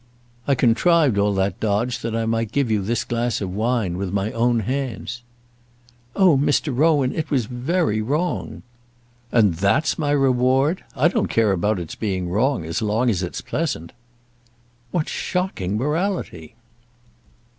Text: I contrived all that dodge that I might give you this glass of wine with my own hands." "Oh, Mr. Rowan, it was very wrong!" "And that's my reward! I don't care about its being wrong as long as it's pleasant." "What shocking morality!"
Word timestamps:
I 0.47 0.55
contrived 0.55 1.19
all 1.19 1.31
that 1.35 1.59
dodge 1.59 1.99
that 1.99 2.15
I 2.15 2.25
might 2.25 2.51
give 2.51 2.71
you 2.71 2.81
this 2.81 3.03
glass 3.03 3.39
of 3.39 3.53
wine 3.53 3.99
with 3.99 4.11
my 4.11 4.31
own 4.31 4.61
hands." 4.61 5.21
"Oh, 6.15 6.35
Mr. 6.35 6.75
Rowan, 6.75 7.13
it 7.13 7.29
was 7.29 7.45
very 7.45 8.01
wrong!" 8.01 8.63
"And 9.31 9.53
that's 9.53 9.99
my 9.99 10.09
reward! 10.09 10.83
I 10.95 11.07
don't 11.07 11.27
care 11.27 11.51
about 11.51 11.77
its 11.77 11.93
being 11.93 12.29
wrong 12.29 12.65
as 12.65 12.81
long 12.81 13.11
as 13.11 13.21
it's 13.21 13.41
pleasant." 13.41 13.91
"What 14.89 15.07
shocking 15.07 15.77
morality!" 15.77 16.55